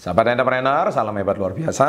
[0.00, 1.88] Sahabat entrepreneur, salam hebat luar biasa.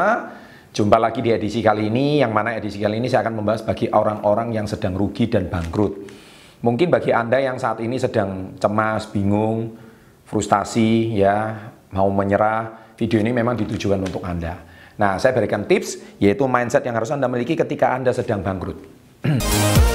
[0.75, 3.87] Jumpa lagi di edisi kali ini, yang mana edisi kali ini saya akan membahas bagi
[3.87, 6.11] orang-orang yang sedang rugi dan bangkrut.
[6.59, 9.79] Mungkin bagi Anda yang saat ini sedang cemas, bingung,
[10.27, 14.59] frustasi, ya, mau menyerah, video ini memang ditujukan untuk Anda.
[14.99, 18.75] Nah, saya berikan tips, yaitu mindset yang harus Anda miliki ketika Anda sedang bangkrut.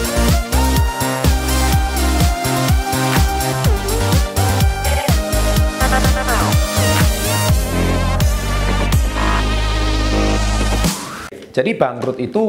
[11.56, 12.42] Jadi bangkrut itu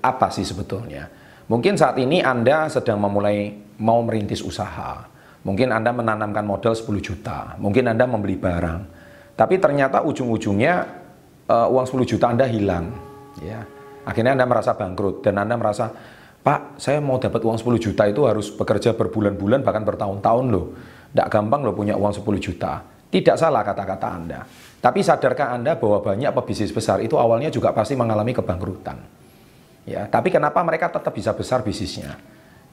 [0.00, 1.04] apa sih sebetulnya?
[1.52, 5.04] Mungkin saat ini Anda sedang memulai mau merintis usaha.
[5.44, 7.60] Mungkin Anda menanamkan modal 10 juta.
[7.60, 8.80] Mungkin Anda membeli barang.
[9.36, 10.74] Tapi ternyata ujung-ujungnya
[11.44, 12.88] uh, uang 10 juta Anda hilang.
[13.44, 13.68] Ya.
[14.08, 15.92] Akhirnya Anda merasa bangkrut dan Anda merasa,
[16.40, 20.72] Pak, saya mau dapat uang 10 juta itu harus bekerja berbulan-bulan bahkan bertahun-tahun loh.
[21.12, 22.80] Tidak gampang loh punya uang 10 juta.
[23.12, 24.40] Tidak salah kata-kata Anda.
[24.84, 29.00] Tapi sadarkah Anda bahwa banyak pebisnis besar itu awalnya juga pasti mengalami kebangkrutan.
[29.88, 32.20] Ya, tapi kenapa mereka tetap bisa besar bisnisnya?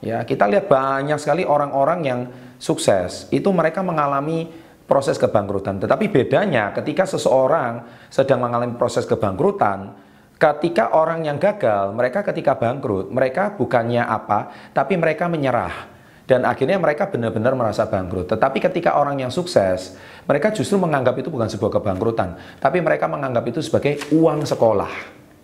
[0.04, 2.20] Ya, kita lihat banyak sekali orang-orang yang
[2.60, 4.44] sukses itu mereka mengalami
[4.84, 5.80] proses kebangkrutan.
[5.80, 9.96] Tetapi bedanya ketika seseorang sedang mengalami proses kebangkrutan,
[10.36, 15.91] ketika orang yang gagal, mereka ketika bangkrut, mereka bukannya apa, tapi mereka menyerah
[16.26, 18.30] dan akhirnya mereka benar-benar merasa bangkrut.
[18.30, 23.42] Tetapi ketika orang yang sukses, mereka justru menganggap itu bukan sebuah kebangkrutan, tapi mereka menganggap
[23.50, 24.92] itu sebagai uang sekolah.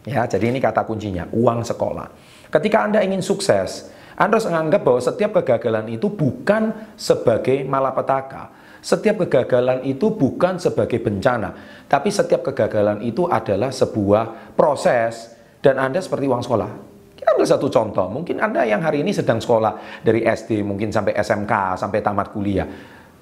[0.06, 2.06] Ya, jadi ini kata kuncinya, uang sekolah.
[2.48, 8.56] Ketika Anda ingin sukses, Anda harus menganggap bahwa setiap kegagalan itu bukan sebagai malapetaka.
[8.78, 15.98] Setiap kegagalan itu bukan sebagai bencana, tapi setiap kegagalan itu adalah sebuah proses dan Anda
[15.98, 20.62] seperti uang sekolah ambil satu contoh, mungkin Anda yang hari ini sedang sekolah dari SD
[20.62, 22.66] mungkin sampai SMK, sampai tamat kuliah.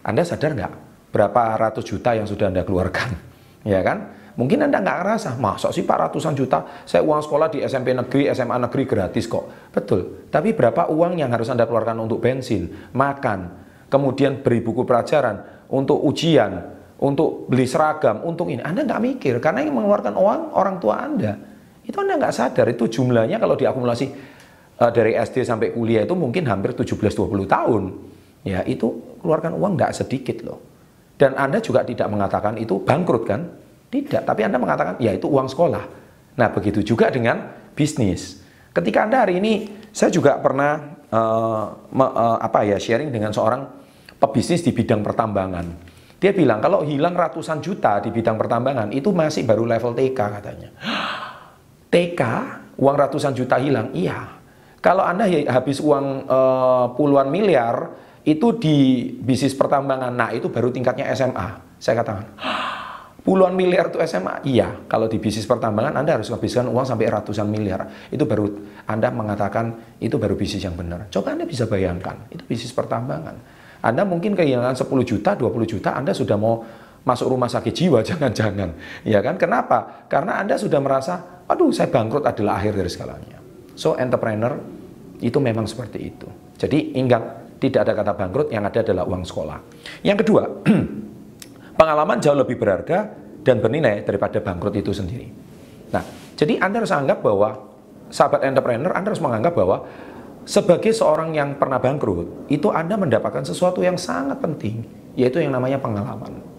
[0.05, 0.73] Anda sadar nggak
[1.15, 3.11] berapa ratus juta yang sudah Anda keluarkan?
[3.67, 4.15] Ya kan?
[4.39, 8.31] Mungkin Anda nggak ngerasa, masuk sih Pak ratusan juta, saya uang sekolah di SMP negeri,
[8.31, 9.73] SMA negeri gratis kok.
[9.75, 15.67] Betul, tapi berapa uang yang harus Anda keluarkan untuk bensin, makan, kemudian beri buku pelajaran,
[15.73, 16.53] untuk ujian,
[17.01, 18.61] untuk beli seragam, untuk ini.
[18.61, 21.56] Anda nggak mikir, karena yang mengeluarkan uang orang tua Anda.
[21.87, 24.07] Itu Anda nggak sadar, itu jumlahnya kalau diakumulasi
[24.83, 27.83] uh, dari SD sampai kuliah itu mungkin hampir 17-20 tahun.
[28.47, 30.59] Ya, itu keluarkan uang nggak sedikit loh.
[31.17, 33.41] Dan Anda juga tidak mengatakan itu bangkrut kan?
[33.87, 35.85] Tidak, tapi Anda mengatakan ya itu uang sekolah.
[36.37, 38.45] Nah, begitu juga dengan bisnis.
[38.75, 43.65] Ketika Anda hari ini, saya juga pernah uh, uh, apa ya sharing dengan seorang
[44.21, 45.67] pebisnis di bidang pertambangan.
[46.17, 50.71] Dia bilang kalau hilang ratusan juta di bidang pertambangan itu masih baru level TK katanya.
[51.97, 52.23] TK
[52.77, 54.37] uang ratusan juta hilang, iya.
[54.85, 61.09] Kalau Anda habis uang uh, puluhan miliar itu di bisnis pertambangan, nah itu baru tingkatnya
[61.17, 61.81] SMA.
[61.81, 62.37] Saya katakan,
[63.27, 64.45] puluhan miliar itu SMA?
[64.45, 67.89] Iya, kalau di bisnis pertambangan Anda harus menghabiskan uang sampai ratusan miliar.
[68.13, 68.45] Itu baru
[68.85, 71.09] Anda mengatakan itu baru bisnis yang benar.
[71.09, 73.41] Coba Anda bisa bayangkan, itu bisnis pertambangan.
[73.81, 76.61] Anda mungkin kehilangan 10 juta, 20 juta, Anda sudah mau
[77.07, 78.75] masuk rumah sakit jiwa, jangan-jangan.
[79.07, 79.39] Ya kan?
[79.39, 80.05] Kenapa?
[80.11, 83.39] Karena Anda sudah merasa aduh saya bangkrut adalah akhir dari segalanya.
[83.79, 84.59] So entrepreneur
[85.23, 86.27] itu memang seperti itu.
[86.59, 89.59] Jadi ingat tidak ada kata bangkrut, yang ada adalah uang sekolah.
[90.05, 90.45] Yang kedua,
[91.81, 93.09] pengalaman jauh lebih berharga
[93.41, 95.29] dan bernilai daripada bangkrut itu sendiri.
[95.95, 96.03] Nah,
[96.37, 97.57] jadi Anda harus anggap bahwa
[98.13, 99.89] sahabat entrepreneur, Anda harus menganggap bahwa
[100.45, 104.85] sebagai seorang yang pernah bangkrut, itu Anda mendapatkan sesuatu yang sangat penting,
[105.17, 106.56] yaitu yang namanya pengalaman.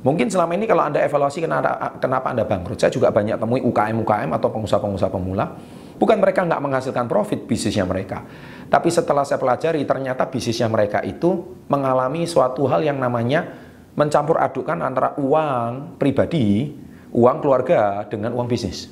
[0.00, 4.48] Mungkin selama ini kalau Anda evaluasi kenapa, Anda bangkrut, saya juga banyak temui UKM-UKM atau
[4.48, 5.44] pengusaha-pengusaha pemula,
[6.00, 8.24] bukan mereka nggak menghasilkan profit bisnisnya mereka.
[8.72, 13.44] Tapi setelah saya pelajari, ternyata bisnisnya mereka itu mengalami suatu hal yang namanya
[13.92, 16.72] mencampur adukan antara uang pribadi,
[17.12, 18.88] uang keluarga, dengan uang bisnis.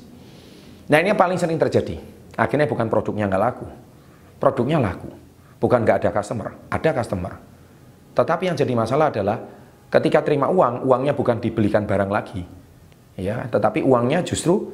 [0.93, 1.97] Nah ini yang paling sering terjadi.
[2.37, 3.65] Akhirnya bukan produknya nggak laku,
[4.37, 5.09] produknya laku.
[5.57, 7.33] Bukan nggak ada customer, ada customer.
[8.13, 9.41] Tetapi yang jadi masalah adalah
[9.89, 12.45] Ketika terima uang, uangnya bukan dibelikan barang lagi,
[13.17, 14.69] ya, tetapi uangnya justru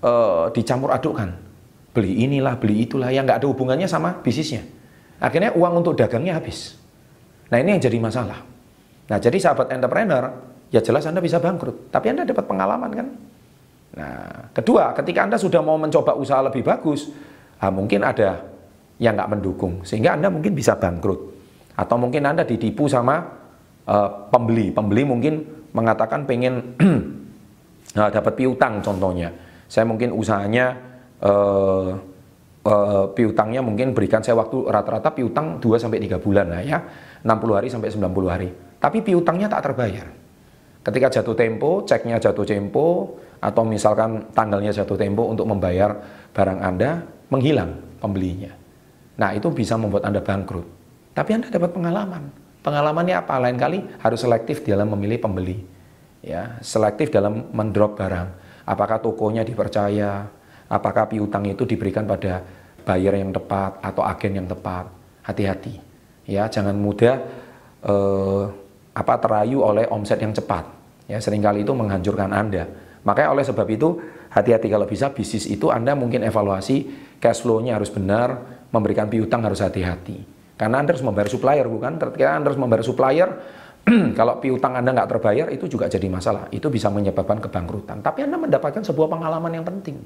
[0.00, 1.36] uh, dicampur adukkan.
[1.92, 4.64] Beli inilah, beli itulah, yang nggak ada hubungannya sama bisnisnya.
[5.20, 6.80] Akhirnya uang untuk dagangnya habis.
[7.52, 8.40] Nah ini yang jadi masalah.
[9.04, 10.32] Nah jadi sahabat entrepreneur,
[10.72, 13.06] ya jelas Anda bisa bangkrut, tapi Anda dapat pengalaman kan.
[13.94, 17.12] Nah kedua, ketika Anda sudah mau mencoba usaha lebih bagus,
[17.60, 18.42] ah, mungkin ada
[18.96, 21.36] yang nggak mendukung, sehingga Anda mungkin bisa bangkrut.
[21.76, 23.43] Atau mungkin Anda ditipu sama
[23.88, 24.72] uh, pembeli.
[24.72, 25.34] Pembeli mungkin
[25.74, 26.76] mengatakan pengen
[27.96, 29.32] nah, dapat piutang contohnya.
[29.68, 30.76] Saya mungkin usahanya
[31.24, 31.90] uh,
[32.64, 36.78] uh, piutangnya mungkin berikan saya waktu rata-rata piutang 2 sampai 3 bulan lah ya.
[37.24, 38.48] 60 hari sampai 90 hari.
[38.78, 40.06] Tapi piutangnya tak terbayar.
[40.84, 45.96] Ketika jatuh tempo, ceknya jatuh tempo, atau misalkan tanggalnya jatuh tempo untuk membayar
[46.36, 47.00] barang Anda,
[47.32, 48.52] menghilang pembelinya.
[49.16, 50.66] Nah, itu bisa membuat Anda bangkrut.
[51.16, 52.43] Tapi Anda dapat pengalaman.
[52.64, 53.36] Pengalamannya apa?
[53.36, 55.60] Lain kali harus selektif dalam memilih pembeli.
[56.24, 58.28] Ya, selektif dalam mendrop barang.
[58.64, 60.24] Apakah tokonya dipercaya?
[60.72, 62.40] Apakah piutang itu diberikan pada
[62.80, 64.88] buyer yang tepat atau agen yang tepat?
[65.28, 65.76] Hati-hati.
[66.24, 67.20] Ya, jangan mudah
[67.84, 68.44] eh,
[68.96, 70.64] apa terayu oleh omset yang cepat.
[71.04, 72.64] Ya, sering kali itu menghancurkan Anda.
[73.04, 74.00] Makanya oleh sebab itu
[74.32, 76.88] hati-hati kalau bisa bisnis itu Anda mungkin evaluasi
[77.20, 78.40] cash flow-nya harus benar,
[78.72, 80.33] memberikan piutang harus hati-hati.
[80.54, 81.98] Karena Anda harus membayar supplier bukan?
[81.98, 83.28] Ketika Anda harus membayar supplier,
[84.18, 86.48] kalau piutang Anda nggak terbayar itu juga jadi masalah.
[86.54, 88.00] Itu bisa menyebabkan kebangkrutan.
[88.00, 89.98] Tapi Anda mendapatkan sebuah pengalaman yang penting.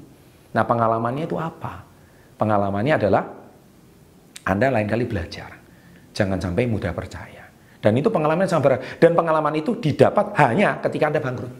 [0.51, 1.85] Nah pengalamannya itu apa?
[2.35, 3.23] Pengalamannya adalah
[4.49, 5.53] Anda lain kali belajar.
[6.11, 7.45] Jangan sampai mudah percaya.
[7.79, 8.81] Dan itu pengalaman yang sangat berat.
[8.99, 11.53] Dan pengalaman itu didapat hanya ketika Anda bangkrut.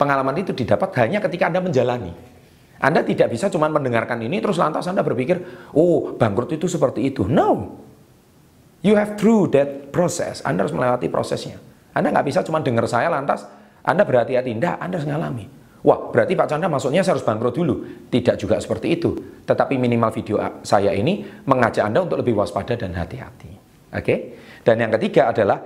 [0.00, 2.31] Pengalaman itu didapat hanya ketika Anda menjalani.
[2.82, 7.30] Anda tidak bisa cuma mendengarkan ini terus lantas Anda berpikir, oh bangkrut itu seperti itu.
[7.30, 7.78] No.
[8.82, 10.42] You have through that process.
[10.42, 11.62] Anda harus melewati prosesnya.
[11.94, 13.46] Anda nggak bisa cuma dengar saya lantas
[13.86, 14.58] Anda berhati-hati.
[14.58, 15.46] Tidak, Anda harus mengalami.
[15.82, 17.74] Wah, berarti Pak Chandra maksudnya saya harus bangkrut dulu.
[18.10, 19.14] Tidak juga seperti itu.
[19.46, 23.50] Tetapi minimal video saya ini mengajak Anda untuk lebih waspada dan hati-hati.
[23.94, 24.02] Oke?
[24.02, 24.18] Okay?
[24.62, 25.58] Dan yang ketiga adalah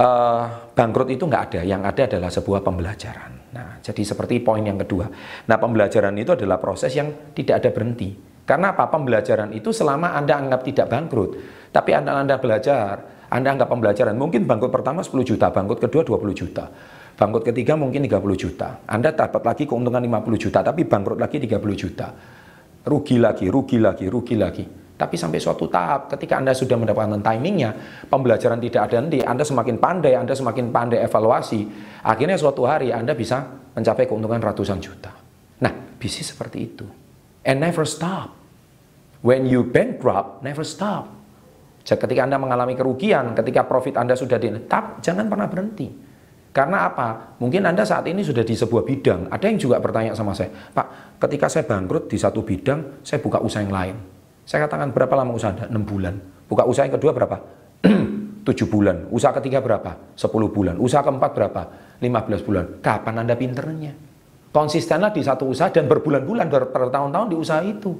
[0.00, 0.42] uh,
[0.72, 3.52] bangkrut itu nggak ada, yang ada adalah sebuah pembelajaran.
[3.52, 5.06] Nah, jadi seperti poin yang kedua.
[5.46, 8.10] Nah, pembelajaran itu adalah proses yang tidak ada berhenti.
[8.48, 8.90] Karena apa?
[8.90, 11.30] Pembelajaran itu selama Anda anggap tidak bangkrut,
[11.70, 16.34] tapi Anda Anda belajar, Anda anggap pembelajaran, mungkin bangkrut pertama 10 juta, bangkrut kedua 20
[16.34, 16.66] juta.
[17.14, 18.80] Bangkrut ketiga mungkin 30 juta.
[18.88, 22.08] Anda dapat lagi keuntungan 50 juta, tapi bangkrut lagi 30 juta.
[22.80, 24.64] Rugi lagi, rugi lagi, rugi lagi.
[25.00, 27.72] Tapi sampai suatu tahap ketika Anda sudah mendapatkan timingnya,
[28.12, 31.64] pembelajaran tidak ada nanti, Anda semakin pandai, Anda semakin pandai evaluasi,
[32.04, 35.08] akhirnya suatu hari Anda bisa mencapai keuntungan ratusan juta.
[35.64, 36.84] Nah, bisnis seperti itu.
[37.48, 38.36] And never stop.
[39.24, 41.08] When you bankrupt, never stop.
[41.80, 45.88] Jadi ketika Anda mengalami kerugian, ketika profit Anda sudah tetap, jangan pernah berhenti.
[46.52, 47.40] Karena apa?
[47.40, 49.32] Mungkin Anda saat ini sudah di sebuah bidang.
[49.32, 53.40] Ada yang juga bertanya sama saya, Pak, ketika saya bangkrut di satu bidang, saya buka
[53.40, 54.19] usaha yang lain.
[54.44, 55.70] Saya katakan berapa lama usaha Anda?
[55.70, 56.14] 6 bulan.
[56.50, 57.36] Buka usaha yang kedua berapa?
[58.46, 59.06] 7 bulan.
[59.12, 60.16] Usaha ketiga berapa?
[60.16, 60.74] 10 bulan.
[60.80, 61.62] Usaha keempat berapa?
[62.02, 62.64] 15 bulan.
[62.80, 63.92] Kapan Anda pinternya?
[64.50, 67.94] Konsistenlah di satu usaha dan berbulan-bulan, bertahun-tahun di usaha itu.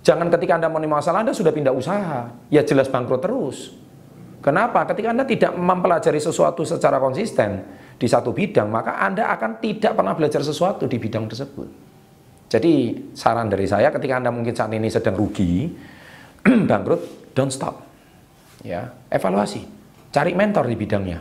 [0.00, 2.32] Jangan ketika Anda mau masalah Anda sudah pindah usaha.
[2.48, 3.76] Ya jelas bangkrut terus.
[4.40, 4.86] Kenapa?
[4.88, 7.66] Ketika Anda tidak mempelajari sesuatu secara konsisten
[8.00, 11.87] di satu bidang, maka Anda akan tidak pernah belajar sesuatu di bidang tersebut.
[12.48, 15.68] Jadi saran dari saya ketika Anda mungkin saat ini sedang rugi,
[16.70, 17.84] bangkrut, don't stop.
[18.64, 19.62] Ya, evaluasi.
[20.08, 21.20] Cari mentor di bidangnya.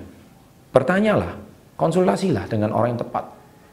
[0.72, 1.36] Bertanyalah,
[1.76, 3.26] konsultasilah dengan orang yang tepat.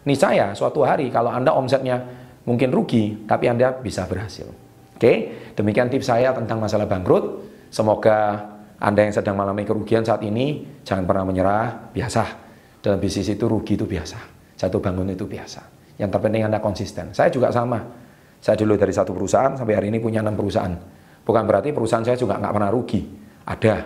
[0.05, 2.03] Nih saya suatu hari kalau Anda omsetnya
[2.45, 4.51] mungkin rugi, tapi Anda bisa berhasil.
[4.95, 5.13] Oke,
[5.55, 7.47] demikian tips saya tentang masalah bangkrut.
[7.71, 8.51] Semoga
[8.83, 12.23] Anda yang sedang mengalami kerugian saat ini jangan pernah menyerah, biasa.
[12.85, 14.21] Dalam bisnis itu rugi itu biasa,
[14.61, 15.74] jatuh bangun itu biasa.
[16.01, 17.15] Yang terpenting Anda konsisten.
[17.15, 17.81] Saya juga sama.
[18.43, 20.75] Saya dulu dari satu perusahaan sampai hari ini punya enam perusahaan.
[21.25, 23.01] Bukan berarti perusahaan saya juga nggak pernah rugi.
[23.49, 23.77] Ada.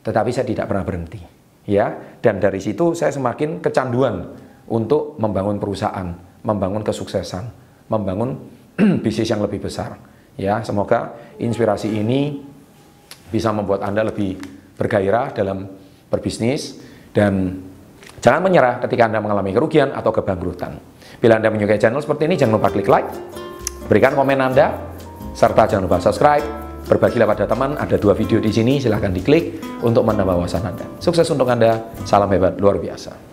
[0.00, 1.20] Tetapi saya tidak pernah berhenti.
[1.68, 4.32] Ya, dan dari situ saya semakin kecanduan
[4.72, 7.44] untuk membangun perusahaan, membangun kesuksesan,
[7.92, 8.40] membangun
[9.04, 10.00] bisnis yang lebih besar.
[10.40, 12.40] Ya, semoga inspirasi ini
[13.28, 14.40] bisa membuat Anda lebih
[14.80, 15.68] bergairah dalam
[16.08, 16.80] berbisnis
[17.12, 17.60] dan
[18.18, 20.78] jangan menyerah ketika Anda mengalami kerugian atau kebangkrutan.
[21.18, 23.08] Bila Anda menyukai channel seperti ini, jangan lupa klik like,
[23.90, 24.74] berikan komen Anda,
[25.34, 26.44] serta jangan lupa subscribe.
[26.88, 30.88] Berbagilah pada teman, ada dua video di sini, silahkan diklik untuk menambah wawasan Anda.
[31.04, 31.76] Sukses untuk Anda,
[32.08, 33.27] salam hebat luar biasa.